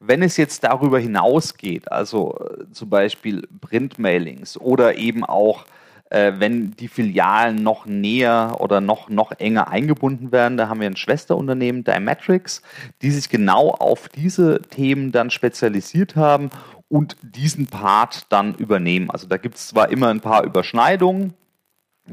[0.00, 2.36] Wenn es jetzt darüber hinausgeht, also
[2.72, 5.64] zum Beispiel Printmailings oder eben auch
[6.12, 10.58] äh, wenn die Filialen noch näher oder noch, noch enger eingebunden werden.
[10.58, 12.60] Da haben wir ein Schwesterunternehmen, Dymetrics,
[13.00, 16.50] die sich genau auf diese Themen dann spezialisiert haben
[16.88, 19.10] und diesen Part dann übernehmen.
[19.10, 21.32] Also da gibt es zwar immer ein paar Überschneidungen,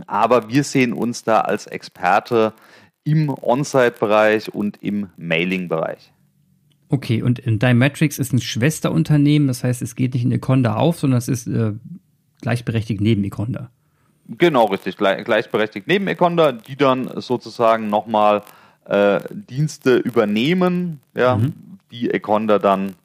[0.07, 2.53] aber wir sehen uns da als Experte
[3.03, 6.13] im On-Site-Bereich und im Mailing-Bereich.
[6.87, 11.17] Okay, und Dymetrics ist ein Schwesterunternehmen, das heißt, es geht nicht in Econda auf, sondern
[11.17, 11.73] es ist äh,
[12.41, 13.71] gleichberechtigt neben Econda.
[14.37, 14.97] Genau, richtig.
[14.97, 18.43] gleichberechtigt neben Econda, die dann sozusagen nochmal
[18.85, 21.53] äh, Dienste übernehmen, ja, mhm.
[21.91, 22.95] die Econda dann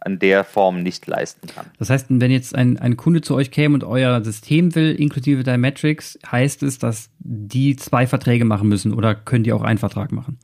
[0.00, 1.66] an der Form nicht leisten kann.
[1.78, 5.42] Das heißt, wenn jetzt ein, ein Kunde zu euch käme und euer System will, inklusive
[5.42, 10.12] Dymetrics, heißt es, dass die zwei Verträge machen müssen oder könnt ihr auch einen Vertrag
[10.12, 10.38] machen?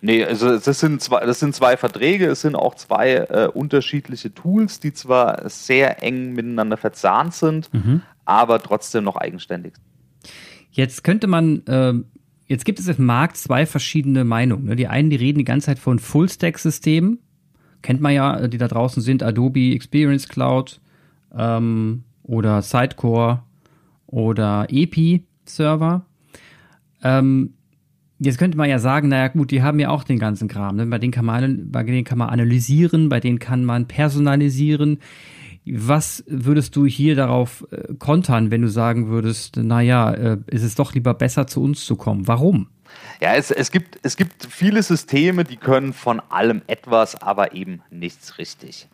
[0.00, 4.32] Nee, also das sind zwei, das sind zwei Verträge, es sind auch zwei äh, unterschiedliche
[4.32, 8.02] Tools, die zwar sehr eng miteinander verzahnt sind, mhm.
[8.24, 9.74] aber trotzdem noch eigenständig.
[10.70, 11.94] Jetzt könnte man, äh,
[12.46, 14.66] jetzt gibt es im Markt zwei verschiedene Meinungen.
[14.66, 14.76] Ne?
[14.76, 17.18] Die einen, die reden die ganze Zeit von Full-Stack-Systemen,
[17.82, 20.80] kennt man ja, die da draußen sind, Adobe Experience Cloud
[21.36, 23.42] ähm, oder Sidecore
[24.06, 26.04] oder EPI-Server.
[27.02, 27.54] Ähm,
[28.22, 30.76] Jetzt könnte man ja sagen, naja gut, die haben ja auch den ganzen Kram.
[30.76, 30.84] Ne?
[30.86, 35.00] Bei, denen kann man, bei denen kann man analysieren, bei denen kann man personalisieren.
[35.64, 40.74] Was würdest du hier darauf äh, kontern, wenn du sagen würdest, naja, äh, ist es
[40.74, 42.28] doch lieber besser zu uns zu kommen?
[42.28, 42.68] Warum?
[43.22, 47.80] Ja, es, es, gibt, es gibt viele Systeme, die können von allem etwas, aber eben
[47.90, 48.88] nichts richtig.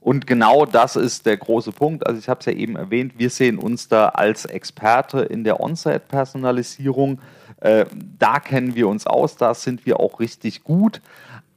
[0.00, 2.06] Und genau das ist der große Punkt.
[2.06, 5.60] Also ich habe es ja eben erwähnt, wir sehen uns da als Experte in der
[5.60, 7.20] On-Site-Personalisierung.
[7.60, 7.86] Äh,
[8.18, 11.00] da kennen wir uns aus, da sind wir auch richtig gut.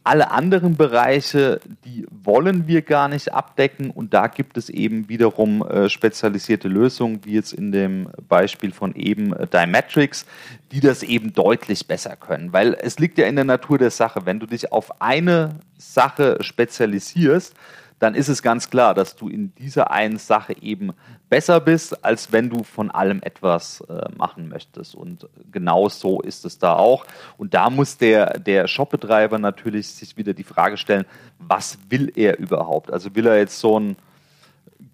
[0.04, 5.62] Alle anderen Bereiche, die wollen wir gar nicht abdecken und da gibt es eben wiederum
[5.62, 10.26] äh, spezialisierte Lösungen, wie jetzt in dem Beispiel von eben äh, Dymetrics,
[10.72, 12.52] die das eben deutlich besser können.
[12.52, 16.40] Weil es liegt ja in der Natur der Sache, wenn du dich auf eine Sache
[16.42, 17.54] spezialisierst,
[18.02, 20.94] dann ist es ganz klar, dass du in dieser einen Sache eben
[21.30, 24.96] besser bist, als wenn du von allem etwas äh, machen möchtest.
[24.96, 27.06] Und genau so ist es da auch.
[27.38, 31.06] Und da muss der, der Shopbetreiber natürlich sich wieder die Frage stellen,
[31.38, 32.92] was will er überhaupt?
[32.92, 33.96] Also will er jetzt so einen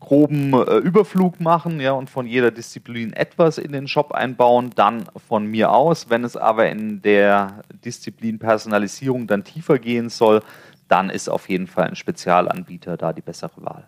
[0.02, 5.06] groben äh, Überflug machen ja, und von jeder Disziplin etwas in den Shop einbauen, dann
[5.28, 6.10] von mir aus.
[6.10, 10.42] Wenn es aber in der Disziplin Personalisierung dann tiefer gehen soll,
[10.88, 13.88] dann ist auf jeden Fall ein Spezialanbieter da die bessere Wahl.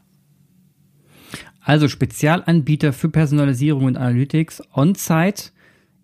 [1.61, 5.51] Also Spezialanbieter für Personalisierung und Analytics on-site,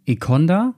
[0.06, 0.76] Econda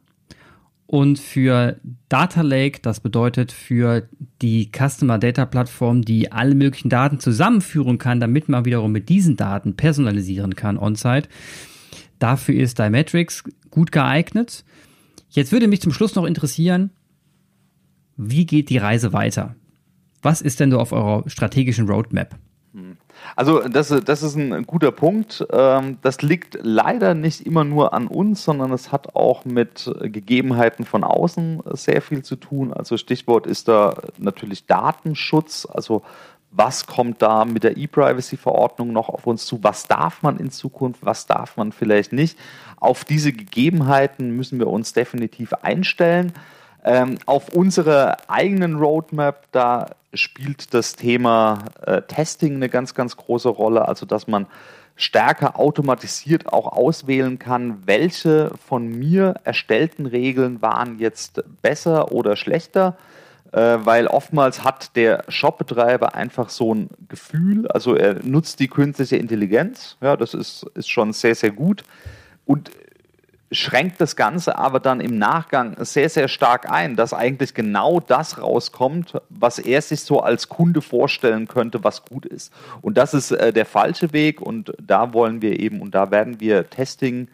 [0.86, 1.78] und für
[2.08, 4.08] Data Lake, das bedeutet für
[4.42, 9.36] die Customer Data Plattform, die alle möglichen Daten zusammenführen kann, damit man wiederum mit diesen
[9.36, 11.28] Daten personalisieren kann on-site.
[12.20, 14.64] Dafür ist Dymetrics gut geeignet.
[15.30, 16.92] Jetzt würde mich zum Schluss noch interessieren,
[18.16, 19.56] wie geht die Reise weiter?
[20.28, 22.36] Was ist denn so auf eurer strategischen Roadmap?
[23.38, 25.48] Also das, das ist ein guter Punkt.
[25.54, 30.84] Ähm, das liegt leider nicht immer nur an uns, sondern es hat auch mit Gegebenheiten
[30.84, 32.74] von außen sehr viel zu tun.
[32.74, 35.66] Also Stichwort ist da natürlich Datenschutz.
[35.66, 36.02] Also
[36.52, 39.64] was kommt da mit der E-Privacy-Verordnung noch auf uns zu?
[39.64, 41.06] Was darf man in Zukunft?
[41.06, 42.38] Was darf man vielleicht nicht?
[42.76, 46.34] Auf diese Gegebenheiten müssen wir uns definitiv einstellen.
[46.84, 53.50] Ähm, auf unserer eigenen Roadmap, da spielt das Thema äh, Testing eine ganz, ganz große
[53.50, 53.88] Rolle.
[53.88, 54.48] Also, dass man
[54.96, 62.98] stärker automatisiert auch auswählen kann, welche von mir erstellten Regeln waren jetzt besser oder schlechter.
[63.52, 69.16] Äh, weil oftmals hat der Shopbetreiber einfach so ein Gefühl, also er nutzt die künstliche
[69.16, 71.84] Intelligenz, ja, das ist, ist schon sehr, sehr gut.
[72.46, 72.72] Und
[73.52, 78.42] schränkt das Ganze aber dann im Nachgang sehr, sehr stark ein, dass eigentlich genau das
[78.42, 82.52] rauskommt, was er sich so als Kunde vorstellen könnte, was gut ist.
[82.82, 86.40] Und das ist äh, der falsche Weg und da wollen wir eben und da werden
[86.40, 87.28] wir Testing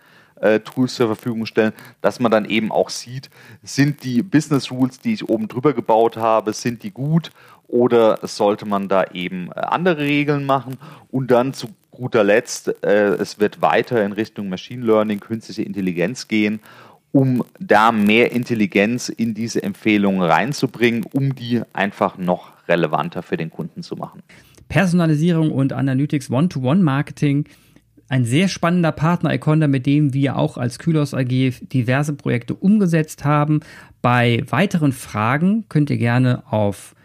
[0.65, 1.71] Tools zur Verfügung stellen,
[2.01, 3.29] dass man dann eben auch sieht,
[3.61, 7.31] sind die Business Rules, die ich oben drüber gebaut habe, sind die gut
[7.67, 10.77] oder sollte man da eben äh, andere Regeln machen
[11.11, 16.27] und dann zu guter Letzt, äh, es wird weiter in Richtung Machine Learning, künstliche Intelligenz
[16.27, 16.59] gehen,
[17.11, 23.51] um da mehr Intelligenz in diese Empfehlungen reinzubringen, um die einfach noch relevanter für den
[23.51, 24.23] Kunden zu machen.
[24.67, 27.45] Personalisierung und Analytics One-to-One-Marketing.
[28.09, 31.27] Ein sehr spannender Partner Econda, mit dem wir auch als Kühlhaus AG
[31.61, 33.59] diverse Projekte umgesetzt haben.
[34.01, 36.95] Bei weiteren Fragen könnt ihr gerne auf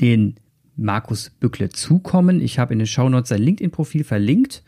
[0.00, 0.36] den
[0.76, 2.40] Markus Bückle zukommen.
[2.40, 4.62] Ich habe in den Shownotes sein LinkedIn-Profil verlinkt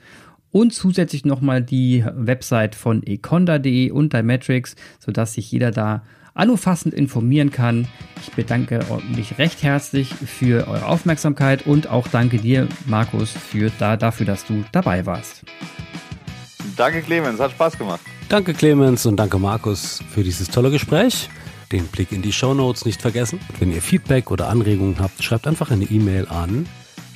[0.51, 6.03] und zusätzlich nochmal die Website von econda.de und Dymetrics, sodass sich jeder da
[6.35, 7.89] allumfassend informieren kann.
[8.23, 8.81] Ich bedanke
[9.15, 14.47] mich recht herzlich für eure Aufmerksamkeit und auch danke dir, Markus, für da, dafür, dass
[14.47, 15.45] du dabei warst.
[16.77, 18.01] Danke, Clemens, hat Spaß gemacht.
[18.29, 21.29] Danke, Clemens, und danke, Markus, für dieses tolle Gespräch
[21.73, 23.41] den Blick in die Show Notes nicht vergessen.
[23.59, 26.67] Wenn ihr Feedback oder Anregungen habt, schreibt einfach eine E-Mail an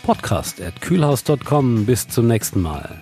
[0.03, 1.87] podcast.kühlhaus.com.
[1.87, 3.01] Bis zum nächsten Mal.